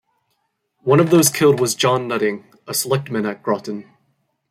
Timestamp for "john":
1.75-2.07